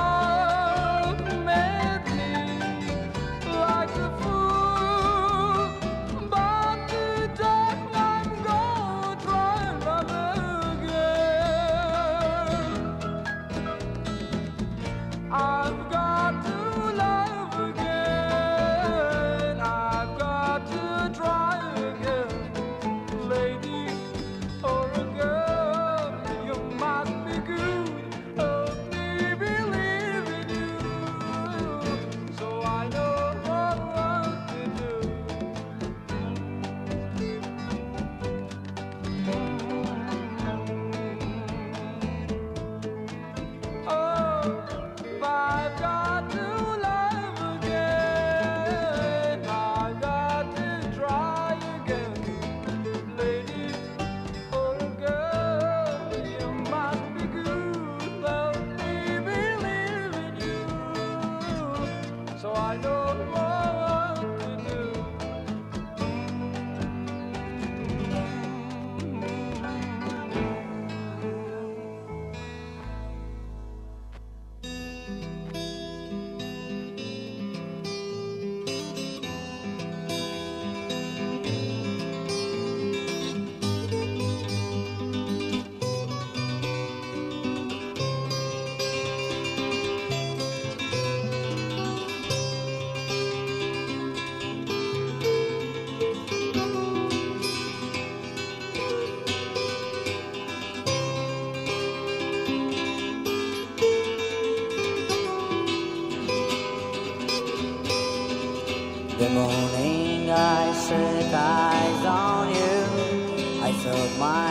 morning 109.34 110.30
I 110.30 110.72
set 110.72 111.32
eyes 111.32 112.04
on 112.04 112.48
you, 112.54 113.62
I 113.62 113.72
felt 113.72 114.18
my 114.18 114.49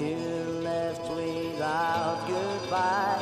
you 0.00 0.16
left 0.62 1.08
without 1.10 2.26
goodbye. 2.26 3.13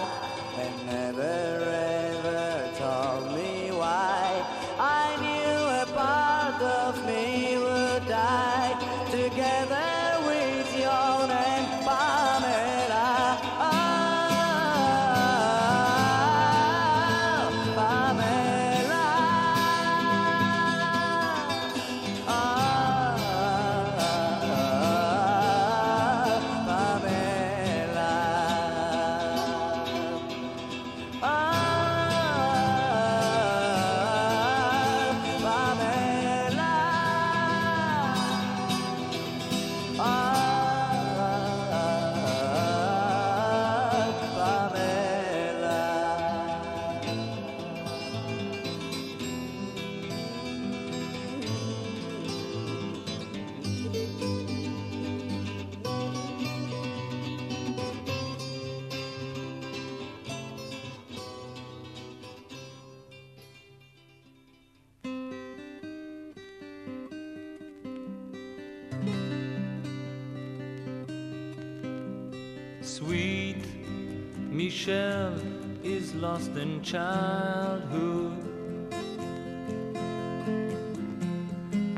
Childhood. 76.93 78.37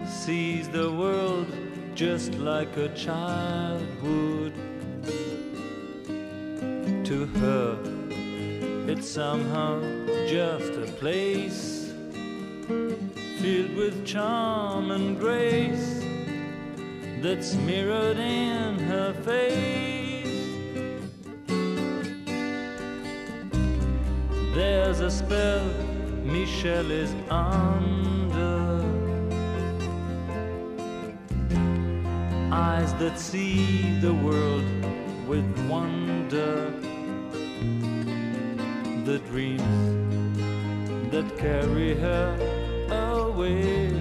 Sees 0.06 0.68
the 0.68 0.88
world 0.92 1.48
just 1.96 2.34
like 2.34 2.76
a 2.76 2.88
child 2.94 3.84
would. 4.04 4.54
To 7.06 7.26
her, 7.40 7.76
it's 8.86 9.08
somehow 9.08 9.80
just 10.28 10.72
a 10.74 10.86
place 11.00 11.92
filled 13.40 13.74
with 13.74 14.06
charm 14.06 14.92
and 14.92 15.18
grace 15.18 16.04
that's 17.20 17.54
mirrored 17.54 18.18
in 18.18 18.78
her 18.78 19.12
face. 19.24 19.93
Michelle 26.34 26.90
is 26.90 27.14
under. 27.30 28.82
Eyes 32.50 32.92
that 32.94 33.20
see 33.20 33.96
the 34.00 34.12
world 34.12 34.64
with 35.28 35.46
wonder. 35.68 36.72
The 39.04 39.18
dreams 39.30 39.80
that 41.12 41.26
carry 41.38 41.94
her 41.94 42.28
away 42.90 43.92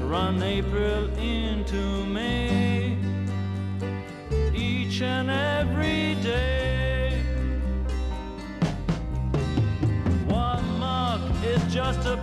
run 0.00 0.42
April 0.42 1.04
into 1.18 1.82
May 2.06 2.96
each 4.54 5.02
and 5.02 5.28
every 5.28 6.14
day. 6.22 6.53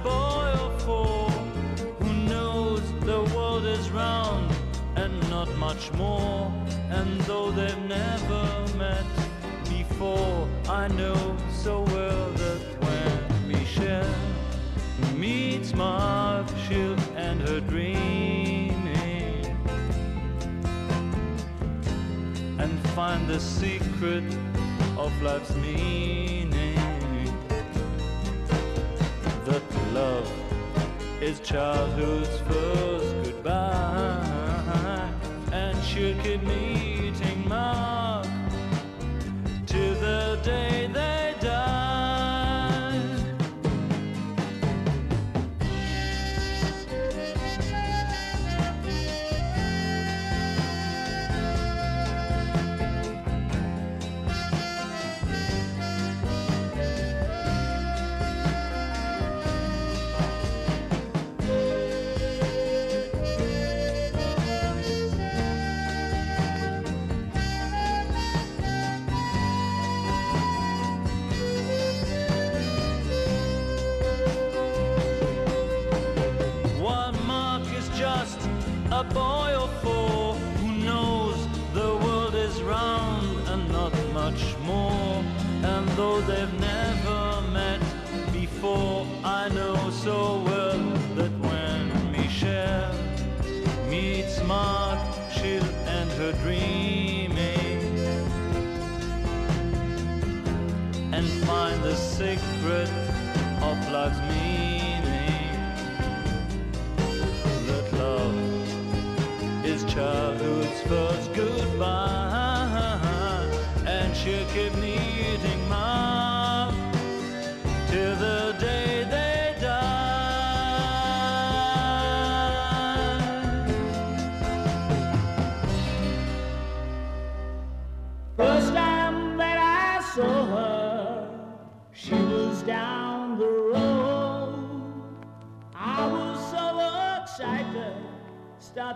Boy 0.03 0.53
or 0.63 0.79
four 0.79 1.29
who 1.99 2.13
knows 2.29 2.81
the 3.01 3.21
world 3.35 3.65
is 3.65 3.89
round 3.91 4.51
and 4.95 5.13
not 5.29 5.49
much 5.57 5.91
more. 5.93 6.51
And 6.89 7.21
though 7.21 7.51
they've 7.51 7.85
never 7.87 8.65
met 8.77 9.05
before, 9.69 10.47
I 10.67 10.87
know 10.89 11.37
so 11.51 11.81
well 11.81 12.31
that 12.31 12.61
when 12.83 13.47
Michelle 13.47 14.15
meets 15.15 15.73
Mark, 15.73 16.47
she'll 16.67 16.99
end 17.15 17.47
her 17.47 17.59
dreaming 17.61 19.45
and 22.59 22.79
find 22.89 23.27
the 23.27 23.39
secret 23.39 24.23
of 24.97 25.11
life's 25.21 25.55
meaning. 25.55 26.30
Love 29.93 30.31
is 31.21 31.39
childhood's 31.41 32.39
first 32.41 33.15
goodbye, 33.23 35.09
and 35.51 35.77
she'll 35.83 36.17
keep 36.23 36.41
meeting 36.43 37.47
Mark 37.47 38.25
till 39.65 39.93
the 39.95 40.39
day 40.43 40.89
they 40.91 41.35
die. 41.41 41.70
Secret 102.21 102.89
of 103.63 103.77
life's 103.91 104.19
meaning. 104.29 105.55
That 107.67 107.87
love 107.93 109.65
is 109.65 109.83
childhood's 109.85 110.81
first 110.81 111.20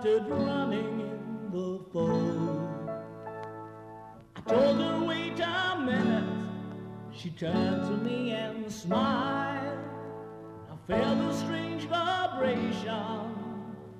started 0.06 0.30
running 0.30 1.00
in 1.00 1.50
the 1.52 1.80
fold. 1.92 2.70
I 4.36 4.42
told 4.42 4.78
her, 4.78 5.04
wait 5.04 5.40
a 5.40 5.80
minute. 5.84 6.48
She 7.12 7.32
turned 7.32 7.86
to 7.86 7.98
me 8.08 8.32
and 8.32 8.72
smiled. 8.72 9.80
I 10.70 10.76
felt 10.88 11.20
a 11.22 11.34
strange 11.34 11.86
vibration 11.86 13.36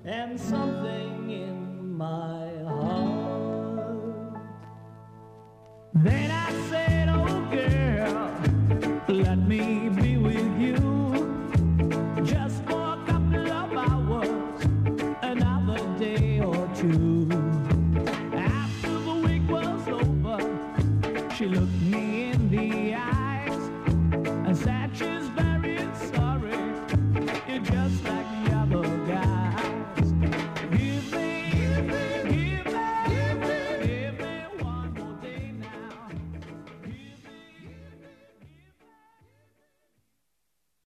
and 0.06 0.40
something 0.40 1.32
in 1.32 1.98
my 1.98 2.52
heart. 2.64 4.38
Then 5.96 6.30
I 6.30 6.52
said, 6.70 7.05